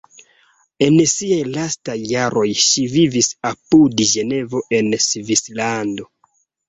[0.85, 6.09] En siaj lastaj jaroj ŝi vivis apud Ĝenevo en Svislando.